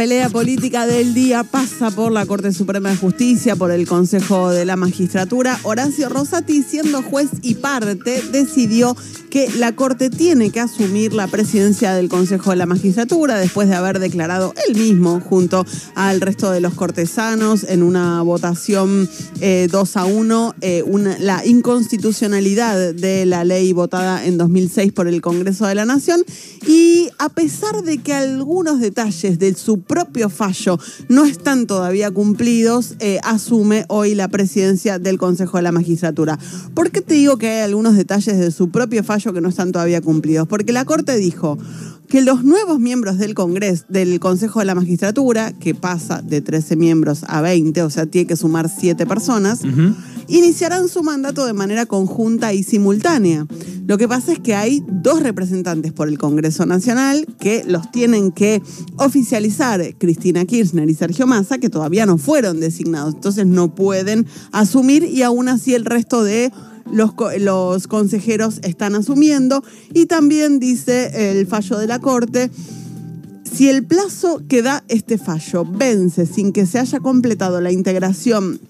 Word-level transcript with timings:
pelea 0.00 0.30
política 0.30 0.86
del 0.86 1.12
día 1.12 1.44
pasa 1.44 1.90
por 1.90 2.10
la 2.10 2.24
Corte 2.24 2.54
Suprema 2.54 2.88
de 2.88 2.96
Justicia, 2.96 3.54
por 3.54 3.70
el 3.70 3.86
Consejo 3.86 4.48
de 4.48 4.64
la 4.64 4.74
Magistratura. 4.74 5.60
Horacio 5.62 6.08
Rosati, 6.08 6.62
siendo 6.62 7.02
juez 7.02 7.28
y 7.42 7.56
parte, 7.56 8.22
decidió 8.32 8.96
que 9.28 9.50
la 9.58 9.76
Corte 9.76 10.08
tiene 10.08 10.50
que 10.50 10.60
asumir 10.60 11.12
la 11.12 11.26
presidencia 11.28 11.94
del 11.94 12.08
Consejo 12.08 12.48
de 12.48 12.56
la 12.56 12.64
Magistratura 12.64 13.38
después 13.38 13.68
de 13.68 13.76
haber 13.76 13.98
declarado 13.98 14.54
él 14.66 14.74
mismo 14.74 15.20
junto 15.20 15.66
al 15.94 16.22
resto 16.22 16.50
de 16.50 16.60
los 16.60 16.72
cortesanos 16.72 17.64
en 17.64 17.82
una 17.82 18.22
votación 18.22 19.06
2 19.06 19.40
eh, 19.42 19.68
a 19.94 20.04
1 20.06 20.54
eh, 20.62 20.84
la 21.20 21.44
inconstitucionalidad 21.46 22.94
de 22.94 23.26
la 23.26 23.44
ley 23.44 23.72
votada 23.74 24.24
en 24.24 24.38
2006 24.38 24.92
por 24.92 25.06
el 25.08 25.20
Congreso 25.20 25.66
de 25.66 25.74
la 25.74 25.84
Nación 25.84 26.24
y 26.66 27.08
a 27.18 27.28
pesar 27.28 27.82
de 27.82 27.98
que 27.98 28.14
algunos 28.14 28.80
detalles 28.80 29.38
de 29.38 29.54
su 29.54 29.82
propio 29.90 30.30
fallo 30.30 30.78
no 31.08 31.24
están 31.24 31.66
todavía 31.66 32.12
cumplidos, 32.12 32.94
eh, 33.00 33.18
asume 33.24 33.86
hoy 33.88 34.14
la 34.14 34.28
presidencia 34.28 35.00
del 35.00 35.18
Consejo 35.18 35.56
de 35.56 35.64
la 35.64 35.72
Magistratura. 35.72 36.38
¿Por 36.74 36.92
qué 36.92 37.00
te 37.00 37.14
digo 37.14 37.38
que 37.38 37.48
hay 37.48 37.62
algunos 37.62 37.96
detalles 37.96 38.38
de 38.38 38.52
su 38.52 38.70
propio 38.70 39.02
fallo 39.02 39.32
que 39.32 39.40
no 39.40 39.48
están 39.48 39.72
todavía 39.72 40.00
cumplidos? 40.00 40.46
Porque 40.46 40.72
la 40.72 40.84
Corte 40.84 41.16
dijo 41.16 41.58
que 42.08 42.22
los 42.22 42.44
nuevos 42.44 42.78
miembros 42.78 43.18
del 43.18 43.34
Congreso, 43.34 43.84
del 43.88 44.20
Consejo 44.20 44.60
de 44.60 44.66
la 44.66 44.76
Magistratura, 44.76 45.52
que 45.58 45.74
pasa 45.74 46.22
de 46.22 46.40
13 46.40 46.76
miembros 46.76 47.24
a 47.26 47.40
20, 47.40 47.82
o 47.82 47.90
sea, 47.90 48.06
tiene 48.06 48.28
que 48.28 48.36
sumar 48.36 48.70
7 48.70 49.06
personas, 49.06 49.62
iniciarán 50.28 50.88
su 50.88 51.02
mandato 51.02 51.46
de 51.46 51.52
manera 51.52 51.86
conjunta 51.86 52.52
y 52.52 52.62
simultánea. 52.62 53.46
Lo 53.90 53.98
que 53.98 54.06
pasa 54.06 54.30
es 54.30 54.38
que 54.38 54.54
hay 54.54 54.84
dos 54.86 55.20
representantes 55.20 55.92
por 55.92 56.06
el 56.06 56.16
Congreso 56.16 56.64
Nacional 56.64 57.26
que 57.40 57.64
los 57.64 57.90
tienen 57.90 58.30
que 58.30 58.62
oficializar, 58.98 59.82
Cristina 59.98 60.44
Kirchner 60.44 60.88
y 60.88 60.94
Sergio 60.94 61.26
Massa, 61.26 61.58
que 61.58 61.70
todavía 61.70 62.06
no 62.06 62.16
fueron 62.16 62.60
designados, 62.60 63.16
entonces 63.16 63.46
no 63.48 63.74
pueden 63.74 64.28
asumir 64.52 65.02
y 65.02 65.24
aún 65.24 65.48
así 65.48 65.74
el 65.74 65.84
resto 65.84 66.22
de 66.22 66.52
los, 66.92 67.88
consejeros 67.88 68.60
están 68.62 68.94
asumiendo. 68.94 69.64
Y 69.92 70.06
también 70.06 70.60
dice 70.60 71.32
el 71.32 71.48
fallo 71.48 71.76
de 71.76 71.88
la 71.88 71.98
Corte, 71.98 72.48
si 73.42 73.70
el 73.70 73.84
plazo 73.84 74.40
que 74.48 74.62
da 74.62 74.84
este 74.86 75.18
fallo 75.18 75.64
vence 75.64 76.26
sin 76.26 76.52
que 76.52 76.64
se 76.64 76.78
haya 76.78 77.00
completado 77.00 77.60
la 77.60 77.72
integración 77.72 78.60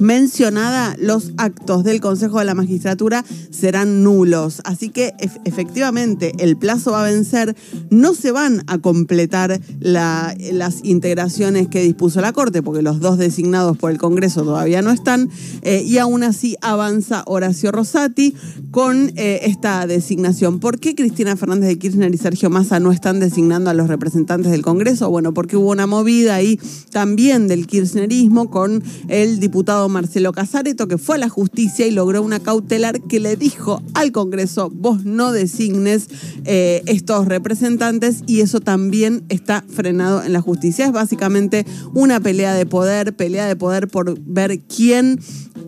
mencionada, 0.00 0.96
los 0.98 1.32
actos 1.36 1.84
del 1.84 2.00
Consejo 2.00 2.38
de 2.38 2.44
la 2.44 2.54
Magistratura 2.54 3.24
serán 3.50 4.02
nulos. 4.02 4.60
Así 4.64 4.90
que 4.90 5.14
efectivamente 5.44 6.32
el 6.38 6.56
plazo 6.56 6.92
va 6.92 7.02
a 7.02 7.10
vencer, 7.10 7.56
no 7.90 8.14
se 8.14 8.30
van 8.30 8.62
a 8.66 8.78
completar 8.78 9.60
las 9.80 10.80
integraciones 10.82 11.68
que 11.68 11.82
dispuso 11.82 12.20
la 12.20 12.32
Corte, 12.32 12.62
porque 12.62 12.82
los 12.82 13.00
dos 13.00 13.18
designados 13.18 13.76
por 13.76 13.90
el 13.90 13.98
Congreso 13.98 14.42
todavía 14.42 14.82
no 14.82 14.90
están, 14.90 15.30
eh, 15.62 15.82
y 15.86 15.98
aún 15.98 16.22
así 16.22 16.56
avanza 16.60 17.22
Horacio 17.26 17.72
Rosati 17.72 18.34
con 18.70 19.12
eh, 19.16 19.40
esta 19.44 19.86
designación. 19.86 20.60
¿Por 20.60 20.78
qué 20.78 20.94
Cristina 20.94 21.36
Fernández 21.36 21.68
de 21.68 21.78
Kirchner 21.78 22.14
y 22.14 22.18
Sergio 22.18 22.50
Massa 22.50 22.80
no 22.80 22.92
están 22.92 23.20
designando 23.20 23.70
a 23.70 23.74
los 23.74 23.88
representantes 23.88 24.52
del 24.52 24.62
Congreso? 24.62 25.10
Bueno, 25.10 25.32
porque 25.32 25.56
hubo 25.56 25.70
una 25.70 25.86
movida 25.86 26.34
ahí 26.34 26.60
también 26.90 27.48
del 27.48 27.66
kirchnerismo 27.66 28.50
con 28.50 28.82
el 29.08 29.40
diputado 29.40 29.85
Marcelo 29.88 30.32
Casareto, 30.32 30.88
que 30.88 30.98
fue 30.98 31.16
a 31.16 31.18
la 31.18 31.28
justicia 31.28 31.86
y 31.86 31.90
logró 31.90 32.22
una 32.22 32.40
cautelar 32.40 33.00
que 33.02 33.20
le 33.20 33.36
dijo 33.36 33.82
al 33.94 34.12
Congreso, 34.12 34.70
vos 34.70 35.04
no 35.04 35.32
designes 35.32 36.08
eh, 36.44 36.82
estos 36.86 37.26
representantes 37.26 38.22
y 38.26 38.40
eso 38.40 38.60
también 38.60 39.24
está 39.28 39.64
frenado 39.68 40.22
en 40.22 40.32
la 40.32 40.40
justicia. 40.40 40.86
Es 40.86 40.92
básicamente 40.92 41.66
una 41.94 42.20
pelea 42.20 42.54
de 42.54 42.66
poder, 42.66 43.14
pelea 43.16 43.46
de 43.46 43.56
poder 43.56 43.88
por 43.88 44.18
ver 44.20 44.60
quién 44.62 45.20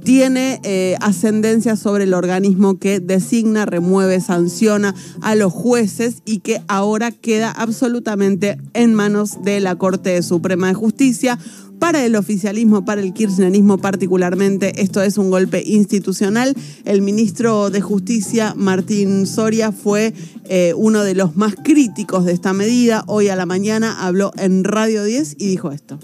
tiene 0.04 0.60
eh, 0.62 0.96
ascendencia 1.00 1.76
sobre 1.76 2.04
el 2.04 2.14
organismo 2.14 2.78
que 2.78 3.00
designa, 3.00 3.66
remueve, 3.66 4.20
sanciona 4.20 4.94
a 5.20 5.34
los 5.34 5.52
jueces 5.52 6.22
y 6.24 6.38
que 6.40 6.62
ahora 6.68 7.10
queda 7.10 7.50
absolutamente 7.50 8.58
en 8.74 8.94
manos 8.94 9.42
de 9.42 9.60
la 9.60 9.76
Corte 9.76 10.22
Suprema 10.22 10.68
de 10.68 10.74
Justicia 10.74 11.38
para 11.78 12.04
el 12.04 12.16
oficialismo, 12.16 12.84
para 12.84 13.00
el 13.00 13.12
kirchnerismo 13.12 13.78
particularmente, 13.78 14.82
esto 14.82 15.02
es 15.02 15.18
un 15.18 15.30
golpe 15.30 15.62
institucional. 15.64 16.54
El 16.84 17.02
ministro 17.02 17.70
de 17.70 17.80
Justicia, 17.80 18.54
Martín 18.56 19.26
Soria, 19.26 19.72
fue 19.72 20.12
eh, 20.48 20.72
uno 20.76 21.02
de 21.02 21.14
los 21.14 21.36
más 21.36 21.54
críticos 21.56 22.24
de 22.24 22.32
esta 22.32 22.52
medida. 22.52 23.04
Hoy 23.06 23.28
a 23.28 23.36
la 23.36 23.46
mañana 23.46 24.06
habló 24.06 24.32
en 24.36 24.64
Radio 24.64 25.04
10 25.04 25.36
y 25.38 25.48
dijo 25.48 25.70
esto. 25.70 25.98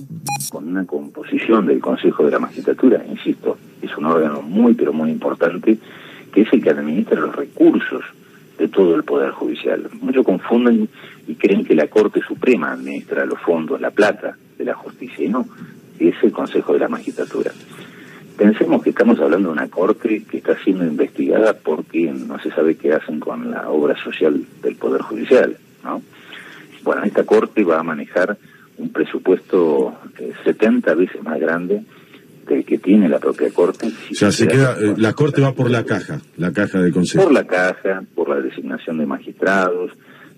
Con 0.51 0.69
una 0.69 0.85
composición 0.87 1.67
del 1.67 1.81
Consejo 1.81 2.25
de 2.25 2.31
la 2.31 2.39
Magistratura, 2.39 3.05
insisto, 3.09 3.59
es 3.83 3.97
un 3.97 4.07
órgano 4.07 4.43
muy, 4.43 4.75
pero 4.75 4.93
muy 4.93 5.11
importante, 5.11 5.79
que 6.33 6.43
es 6.43 6.53
el 6.53 6.63
que 6.63 6.71
administra 6.71 7.21
los 7.21 7.35
recursos 7.35 8.03
de 8.59 8.69
todo 8.69 8.95
el 8.95 9.03
Poder 9.03 9.31
Judicial. 9.31 9.89
Muchos 10.01 10.25
confunden 10.25 10.89
y 11.27 11.35
creen 11.35 11.65
que 11.65 11.75
la 11.75 11.89
Corte 11.89 12.21
Suprema 12.27 12.73
administra 12.73 13.27
los 13.27 13.41
fondos, 13.41 13.81
la 13.81 13.91
plata 13.91 14.37
de 14.65 14.73
la 14.73 14.77
justicia, 14.77 15.25
y 15.25 15.29
no, 15.29 15.47
es 15.99 16.15
el 16.23 16.33
Consejo 16.33 16.73
de 16.73 16.81
la 16.81 16.89
Magistratura. 16.89 17.53
Pensemos 18.37 18.83
que 18.83 18.91
estamos 18.91 19.21
hablando 19.21 19.49
de 19.49 19.55
una 19.55 19.69
Corte 19.69 20.25
que 20.29 20.39
está 20.39 20.59
siendo 20.65 20.85
investigada 20.85 21.55
porque 21.55 22.13
no 22.13 22.41
se 22.41 22.51
sabe 22.51 22.77
qué 22.77 22.93
hacen 22.93 23.21
con 23.21 23.51
la 23.51 23.69
obra 23.69 23.97
social 24.03 24.45
del 24.61 24.75
Poder 24.77 25.03
Judicial, 25.03 25.57
¿no? 25.85 26.03
Bueno, 26.83 27.05
esta 27.05 27.25
Corte 27.25 27.63
va 27.65 27.79
a 27.79 27.83
manejar 27.83 28.37
un 28.77 28.91
presupuesto 28.91 29.95
70 30.45 30.91
eh, 30.91 30.95
veces 30.95 31.23
más 31.23 31.39
grande 31.39 31.83
del 32.49 32.65
que 32.65 32.79
tiene 32.79 33.09
la 33.09 33.21
propia 33.21 33.51
Corte. 33.51 33.87
o 33.87 34.15
sea, 34.15 34.33
se 34.33 34.49
queda, 34.49 34.77
eh, 34.81 34.95
la 34.99 35.13
Corte 35.13 35.41
va 35.41 35.53
por 35.53 35.71
la 35.71 35.85
caja, 35.85 36.21
la 36.37 36.53
caja 36.53 36.83
de 36.83 36.91
consejo. 36.91 37.25
Por 37.25 37.33
la 37.33 37.47
caja, 37.47 38.03
por 38.15 38.29
la 38.29 38.41
designación 38.41 38.99
de 38.99 39.07
magistrados, 39.07 39.93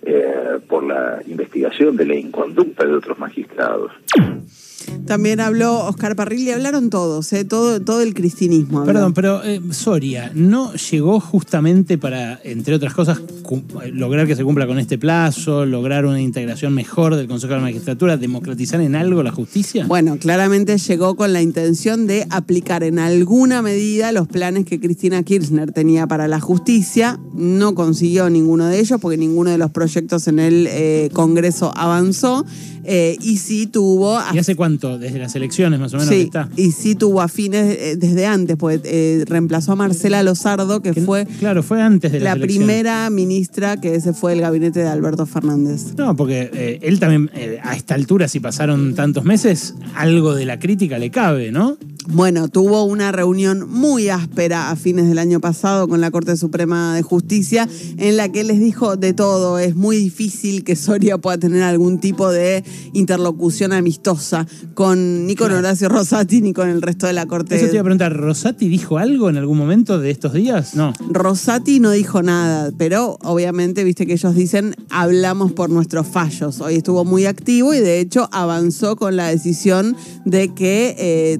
eh, 0.06 0.60
por 0.68 0.84
la 0.84 1.20
investigación 1.26 1.96
de 1.96 2.06
la 2.06 2.14
inconducta 2.14 2.86
de 2.86 2.94
otros 2.94 3.18
magistrados. 3.18 3.90
También 5.06 5.40
habló 5.40 5.86
Oscar 5.86 6.16
Parrilli, 6.16 6.50
hablaron 6.50 6.90
todos, 6.90 7.32
¿eh? 7.32 7.44
todo, 7.44 7.80
todo 7.80 8.02
el 8.02 8.14
cristinismo. 8.14 8.84
Perdón, 8.84 9.14
pero 9.14 9.44
eh, 9.44 9.60
Soria, 9.70 10.32
¿no 10.34 10.74
llegó 10.74 11.20
justamente 11.20 11.98
para, 11.98 12.40
entre 12.42 12.74
otras 12.74 12.94
cosas, 12.94 13.20
lograr 13.92 14.26
que 14.26 14.36
se 14.36 14.44
cumpla 14.44 14.66
con 14.66 14.78
este 14.78 14.98
plazo, 14.98 15.64
lograr 15.64 16.06
una 16.06 16.20
integración 16.20 16.74
mejor 16.74 17.16
del 17.16 17.28
Consejo 17.28 17.52
de 17.52 17.58
la 17.58 17.64
Magistratura, 17.64 18.16
democratizar 18.16 18.80
en 18.80 18.96
algo 18.96 19.22
la 19.22 19.32
justicia? 19.32 19.86
Bueno, 19.86 20.18
claramente 20.18 20.78
llegó 20.78 21.16
con 21.16 21.32
la 21.32 21.42
intención 21.42 22.06
de 22.06 22.26
aplicar 22.30 22.82
en 22.82 22.98
alguna 22.98 23.62
medida 23.62 24.12
los 24.12 24.28
planes 24.28 24.64
que 24.64 24.80
Cristina 24.80 25.22
Kirchner 25.22 25.72
tenía 25.72 26.06
para 26.06 26.28
la 26.28 26.40
justicia. 26.40 27.18
No 27.34 27.74
consiguió 27.74 28.30
ninguno 28.30 28.66
de 28.66 28.80
ellos 28.80 29.00
porque 29.00 29.16
ninguno 29.16 29.50
de 29.50 29.58
los 29.58 29.70
proyectos 29.70 30.28
en 30.28 30.38
el 30.38 30.66
eh, 30.68 31.10
Congreso 31.12 31.72
avanzó. 31.76 32.44
Eh, 32.88 33.16
y 33.20 33.38
sí 33.38 33.66
tuvo... 33.66 34.18
¿Y 34.32 34.38
hace 34.38 34.54
cuánto? 34.54 34.98
Desde 34.98 35.18
las 35.18 35.34
elecciones 35.34 35.80
más 35.80 35.92
o 35.94 35.98
menos. 35.98 36.08
Sí, 36.08 36.30
y 36.56 36.72
sí 36.72 36.94
tuvo 36.94 37.20
afines 37.20 37.76
eh, 37.78 37.96
desde 37.96 38.26
antes, 38.26 38.56
pues 38.56 38.80
eh, 38.84 39.24
reemplazó 39.26 39.72
a 39.72 39.76
Marcela 39.76 40.22
Lozardo, 40.22 40.80
que, 40.80 40.94
fue... 40.94 41.26
Claro, 41.38 41.62
fue 41.62 41.82
antes 41.82 42.12
de 42.12 42.20
la 42.20 42.36
primera 42.36 43.10
ministra 43.10 43.80
que 43.80 43.94
ese 43.94 44.12
fue 44.12 44.34
el 44.34 44.40
gabinete 44.40 44.80
de 44.80 44.88
Alberto 44.88 45.26
Fernández. 45.26 45.94
No, 45.96 46.14
porque 46.16 46.78
él 46.82 47.00
también, 47.00 47.30
a 47.62 47.74
esta 47.74 47.94
altura, 47.94 48.28
si 48.28 48.40
pasaron 48.40 48.94
tantos 48.94 49.24
meses, 49.24 49.74
algo 49.94 50.34
de 50.34 50.46
la 50.46 50.58
crítica 50.58 50.98
le 50.98 51.10
cabe, 51.10 51.50
¿no? 51.50 51.76
Bueno, 52.08 52.48
tuvo 52.48 52.84
una 52.84 53.10
reunión 53.10 53.68
muy 53.68 54.08
áspera 54.08 54.70
a 54.70 54.76
fines 54.76 55.08
del 55.08 55.18
año 55.18 55.40
pasado 55.40 55.88
con 55.88 56.00
la 56.00 56.10
Corte 56.10 56.36
Suprema 56.36 56.94
de 56.94 57.02
Justicia 57.02 57.68
en 57.98 58.16
la 58.16 58.30
que 58.30 58.44
les 58.44 58.60
dijo 58.60 58.96
de 58.96 59.12
todo. 59.12 59.58
Es 59.58 59.74
muy 59.74 59.96
difícil 59.96 60.62
que 60.62 60.76
Soria 60.76 61.18
pueda 61.18 61.36
tener 61.38 61.62
algún 61.62 61.98
tipo 61.98 62.30
de 62.30 62.64
interlocución 62.92 63.72
amistosa 63.72 64.46
con 64.74 65.26
ni 65.26 65.34
con 65.34 65.50
Horacio 65.50 65.88
Rosati 65.88 66.40
ni 66.40 66.52
con 66.52 66.68
el 66.68 66.80
resto 66.80 67.06
de 67.06 67.12
la 67.12 67.26
Corte. 67.26 67.56
Eso 67.56 67.66
te 67.66 67.72
iba 67.72 67.80
a 67.80 67.84
preguntar, 67.84 68.12
¿Rosati 68.14 68.68
dijo 68.68 68.98
algo 68.98 69.28
en 69.28 69.36
algún 69.36 69.58
momento 69.58 69.98
de 69.98 70.10
estos 70.10 70.32
días? 70.32 70.74
No. 70.74 70.92
Rosati 71.10 71.80
no 71.80 71.90
dijo 71.90 72.22
nada, 72.22 72.70
pero 72.78 73.18
obviamente, 73.22 73.82
viste 73.82 74.06
que 74.06 74.12
ellos 74.12 74.34
dicen, 74.34 74.76
hablamos 74.90 75.52
por 75.52 75.70
nuestros 75.70 76.06
fallos. 76.06 76.60
Hoy 76.60 76.76
estuvo 76.76 77.04
muy 77.04 77.26
activo 77.26 77.74
y 77.74 77.80
de 77.80 78.00
hecho 78.00 78.28
avanzó 78.32 78.96
con 78.96 79.16
la 79.16 79.28
decisión 79.28 79.96
de 80.24 80.54
que 80.54 80.94
eh, 80.98 81.38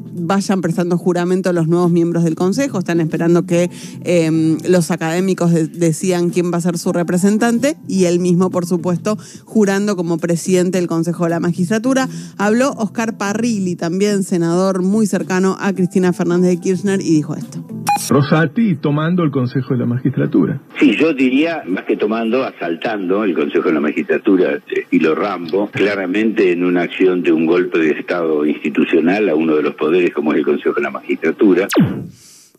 vayan 0.56 0.62
prestando 0.62 0.97
juramento 0.97 1.53
los 1.53 1.69
nuevos 1.69 1.91
miembros 1.91 2.25
del 2.25 2.35
Consejo, 2.35 2.79
están 2.79 3.00
esperando 3.00 3.47
que 3.47 3.70
em, 4.05 4.58
los 4.67 4.91
académicos 4.91 5.53
decían 5.53 6.31
quién 6.31 6.53
va 6.53 6.58
a 6.58 6.61
ser 6.61 6.79
su 6.79 6.93
representante 6.93 7.76
y 7.88 8.05
él 8.05 8.20
mismo, 8.20 8.50
por 8.50 8.64
supuesto, 8.64 9.19
jurando 9.44 9.97
como 9.97 10.19
presidente 10.19 10.79
del 10.79 10.87
Consejo 10.87 11.25
de 11.25 11.31
la 11.31 11.41
Magistratura. 11.41 12.08
Habló 12.38 12.73
Oscar 12.73 13.19
Parrilli, 13.19 13.76
también 13.76 14.23
senador 14.23 14.82
muy 14.82 15.06
cercano 15.06 15.56
a 15.61 15.73
Cristina 15.73 16.12
Fernández 16.12 16.50
de 16.50 16.56
Kirchner, 16.59 17.00
y 17.00 17.11
dijo 17.11 17.35
esto. 17.35 17.75
Rosati 18.09 18.77
tomando 18.77 19.23
el 19.23 19.31
Consejo 19.31 19.75
de 19.75 19.81
la 19.81 19.87
Magistratura. 19.87 20.61
Sí, 20.79 20.97
yo 20.97 21.13
diría, 21.13 21.63
más 21.67 21.85
que 21.85 21.97
tomando, 21.97 22.45
asaltando 22.45 23.25
el 23.25 23.35
Consejo 23.35 23.69
de 23.69 23.75
la 23.75 23.81
Magistratura, 23.81 24.59
estilo 24.69 25.15
Rambo, 25.15 25.69
claramente 25.71 26.53
en 26.53 26.65
una 26.65 26.83
acción 26.83 27.23
de 27.23 27.33
un 27.33 27.47
golpe 27.47 27.79
de 27.79 27.91
Estado 27.93 28.45
institucional 28.47 29.29
a 29.29 29.35
uno 29.35 29.57
de 29.57 29.63
los 29.63 29.75
poderes 29.75 30.13
como 30.13 30.33
es 30.33 30.39
el 30.39 30.45
Consejo 30.45 30.75
de 30.75 30.83
la 30.83 30.91
Magistratura. 30.91 31.69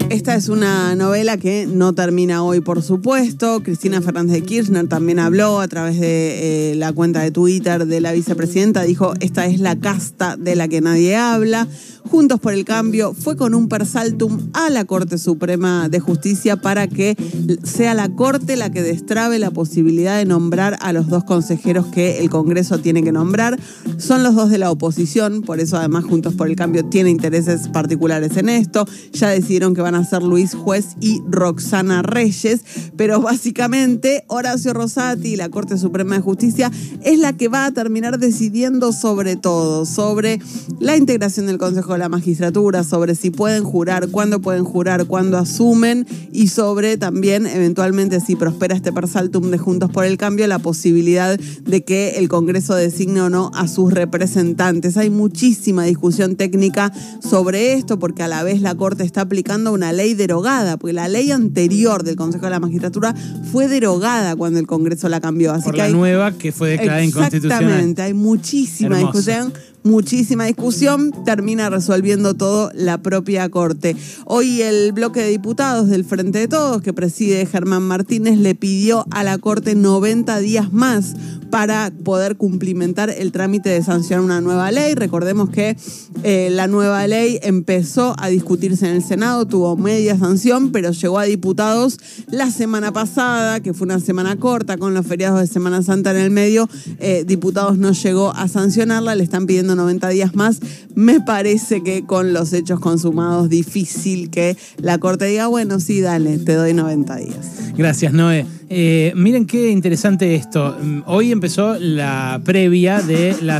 Esta 0.10 0.36
es 0.36 0.48
una 0.48 0.96
novela 0.96 1.38
que 1.38 1.68
no 1.68 1.94
termina 1.94 2.42
hoy, 2.42 2.62
por 2.62 2.82
supuesto. 2.82 3.62
Cristina 3.62 4.02
Fernández 4.02 4.36
de 4.36 4.42
Kirchner 4.44 4.88
también 4.88 5.20
habló 5.20 5.60
a 5.60 5.68
través 5.68 6.00
de 6.00 6.72
eh, 6.72 6.76
la 6.76 6.94
cuenta 6.94 7.20
de 7.20 7.32
Twitter 7.32 7.86
de 7.86 8.00
la 8.00 8.14
vicepresidenta. 8.14 8.84
Dijo, 8.84 9.14
esta 9.20 9.46
es 9.48 9.60
la 9.60 9.78
casta 9.78 10.38
de 10.38 10.56
la 10.56 10.70
que 10.70 10.80
nadie 10.80 11.18
habla. 11.18 11.68
Juntos 12.10 12.40
por 12.40 12.54
el 12.54 12.64
Cambio 12.64 13.14
fue 13.14 13.36
con 13.36 13.54
un 13.54 13.68
persaltum 13.68 14.50
a 14.54 14.70
la 14.70 14.86
Corte 14.86 15.18
Suprema 15.18 15.90
de 15.90 16.00
Justicia 16.00 16.56
para 16.56 16.88
que 16.88 17.18
sea 17.64 17.94
la 17.94 18.08
Corte 18.08 18.56
la 18.56 18.72
que 18.72 18.82
destrabe 18.82 19.40
la 19.40 19.52
posibilidad 19.52 20.18
de 20.18 20.24
nombrar 20.24 20.78
a 20.80 20.94
los 20.94 21.10
dos 21.10 21.26
consejeros 21.26 21.88
que 21.88 22.20
el 22.20 22.30
Congreso 22.30 22.80
tiene 22.80 23.04
que 23.04 23.12
nombrar. 23.12 23.60
Son 23.98 24.24
los 24.24 24.36
dos 24.36 24.50
de 24.50 24.58
la 24.58 24.72
oposición, 24.72 25.42
por 25.42 25.60
eso 25.60 25.76
además 25.76 26.06
Juntos 26.06 26.34
por 26.34 26.48
el 26.48 26.56
Cambio 26.56 26.86
tiene 26.86 27.10
intereses 27.10 27.68
particulares 27.68 28.38
en 28.38 28.48
esto. 28.48 28.88
Ya 29.12 29.30
decidieron 29.30 29.76
que 29.76 29.82
van 29.82 29.96
a 29.96 29.97
ser 30.06 30.24
Luis 30.24 30.54
Juez 30.54 30.96
y 31.00 31.22
Roxana 31.30 32.02
Reyes, 32.02 32.62
pero 32.96 33.22
básicamente 33.22 34.24
Horacio 34.28 34.74
Rosati 34.74 35.30
y 35.30 35.36
la 35.36 35.50
Corte 35.50 35.78
Suprema 35.78 36.16
de 36.16 36.22
Justicia 36.22 36.72
es 37.04 37.20
la 37.20 37.34
que 37.34 37.48
va 37.48 37.66
a 37.66 37.72
terminar 37.72 38.20
decidiendo 38.20 38.92
sobre 38.92 39.36
todo, 39.36 39.86
sobre 39.86 40.40
la 40.80 40.98
integración 40.98 41.48
del 41.48 41.58
Consejo 41.58 41.94
de 41.94 42.00
la 42.00 42.10
Magistratura, 42.10 42.84
sobre 42.84 43.16
si 43.16 43.30
pueden 43.30 43.64
jurar, 43.64 44.10
cuándo 44.10 44.42
pueden 44.42 44.64
jurar, 44.64 45.06
cuándo 45.06 45.38
asumen 45.38 46.06
y 46.32 46.48
sobre 46.48 46.98
también 46.98 47.46
eventualmente 47.48 48.20
si 48.20 48.36
prospera 48.36 48.76
este 48.76 48.92
persaltum 48.92 49.52
de 49.52 49.58
Juntos 49.58 49.92
por 49.92 50.06
el 50.06 50.18
Cambio, 50.18 50.48
la 50.48 50.60
posibilidad 50.60 51.38
de 51.38 51.84
que 51.84 52.18
el 52.18 52.30
Congreso 52.30 52.76
designe 52.76 53.22
o 53.22 53.30
no 53.30 53.52
a 53.54 53.68
sus 53.68 53.94
representantes. 53.94 54.98
Hay 54.98 55.10
muchísima 55.10 55.84
discusión 55.84 56.36
técnica 56.36 56.92
sobre 57.22 57.74
esto 57.74 58.00
porque 58.00 58.24
a 58.24 58.28
la 58.28 58.44
vez 58.44 58.62
la 58.62 58.76
Corte 58.76 59.04
está 59.04 59.22
aplicando 59.22 59.74
una 59.74 59.87
ley 59.94 60.14
derogada, 60.14 60.78
porque 60.78 60.94
la 60.94 61.08
ley 61.08 61.32
anterior 61.32 62.04
del 62.04 62.16
Consejo 62.16 62.46
de 62.46 62.52
la 62.52 62.60
Magistratura 62.60 63.14
fue 63.52 63.68
derogada 63.68 64.36
cuando 64.36 64.60
el 64.60 64.68
Congreso 64.68 65.10
la 65.10 65.20
cambió. 65.22 65.54
Así 65.54 65.66
Por 65.66 65.74
que 65.74 65.78
la 65.80 65.84
hay, 65.86 65.94
nueva 65.94 66.32
que 66.34 66.52
fue 66.52 66.70
declarada 66.72 67.04
inconstitucional. 67.04 67.62
Exactamente, 67.64 68.02
hay 68.02 68.14
muchísima 68.14 68.98
Hermoso. 69.00 69.18
discusión 69.18 69.54
muchísima 69.88 70.46
discusión, 70.46 71.14
termina 71.26 71.70
resolviendo 71.70 72.34
todo 72.34 72.72
la 72.74 72.98
propia 73.00 73.50
Corte. 73.50 73.96
Hoy 74.26 74.62
el 74.62 74.92
bloque 74.92 75.22
de 75.22 75.30
diputados 75.30 75.88
del 75.88 76.06
Frente 76.06 76.40
de 76.40 76.48
Todos, 76.48 76.82
que 76.82 76.94
preside 76.94 77.46
Germán 77.46 77.84
Martínez, 77.84 78.38
le 78.38 78.56
pidió 78.56 79.06
a 79.12 79.24
la 79.24 79.38
Corte 79.38 79.76
90 79.76 80.40
días 80.40 80.74
más 80.74 81.16
para 81.50 81.92
poder 82.04 82.36
cumplimentar 82.36 83.10
el 83.10 83.32
trámite 83.32 83.70
de 83.70 83.82
sancionar 83.82 84.24
una 84.24 84.42
nueva 84.42 84.72
ley. 84.72 84.96
Recordemos 84.96 85.50
que 85.50 85.78
eh, 86.24 86.50
la 86.52 86.68
nueva 86.68 87.06
ley 87.08 87.40
empezó 87.42 88.16
a 88.18 88.28
discutirse 88.28 88.88
en 88.88 88.96
el 88.96 89.04
Senado, 89.04 89.46
tuvo 89.46 89.78
media 89.78 90.18
sanción, 90.18 90.72
pero 90.72 90.92
llegó 90.92 91.20
a 91.20 91.24
diputados 91.24 92.00
la 92.30 92.52
semana 92.52 92.92
pasada, 92.92 93.62
que 93.62 93.74
fue 93.74 93.86
una 93.86 94.00
semana 94.00 94.36
corta 94.36 94.78
con 94.78 94.94
los 94.94 95.06
feriados 95.06 95.40
de 95.40 95.48
Semana 95.48 95.82
Santa 95.84 96.12
en 96.12 96.18
el 96.18 96.32
medio. 96.32 96.70
Eh, 97.00 97.24
diputados 97.26 97.78
no 97.78 97.92
llegó 97.92 98.34
a 98.36 98.48
sancionarla, 98.48 99.16
le 99.16 99.24
están 99.24 99.46
pidiendo 99.46 99.76
90 99.78 100.10
días 100.10 100.36
más. 100.36 100.60
Me 100.96 101.22
parece 101.22 101.82
que 101.84 102.04
con 102.04 102.34
los 102.34 102.52
hechos 102.52 102.80
consumados, 102.80 103.50
difícil 103.50 104.30
que 104.30 104.58
la 104.78 104.98
Corte 104.98 105.26
diga, 105.26 105.48
bueno, 105.48 105.80
sí, 105.80 106.02
dale, 106.02 106.38
te 106.38 106.56
doy 106.56 106.74
90 106.74 107.16
días. 107.16 107.48
Gracias, 107.78 108.12
Noé. 108.12 108.46
Eh, 108.70 109.14
miren 109.16 109.46
qué 109.46 109.72
interesante 109.72 110.36
esto. 110.36 110.76
Hoy 111.06 111.32
empezó 111.32 111.80
la 111.80 112.42
previa 112.44 113.02
de 113.02 113.36
la 113.42 113.56